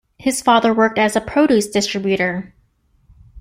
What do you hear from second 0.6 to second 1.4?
worked as a